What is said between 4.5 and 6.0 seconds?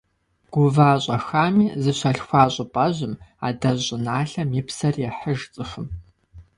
и псэр ехьыж цӏыхум.